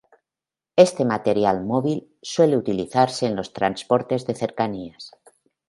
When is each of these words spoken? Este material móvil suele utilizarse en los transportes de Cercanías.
Este 0.85 1.03
material 1.05 1.57
móvil 1.63 2.09
suele 2.23 2.57
utilizarse 2.57 3.27
en 3.27 3.35
los 3.35 3.53
transportes 3.53 4.25
de 4.25 4.33
Cercanías. 4.33 5.11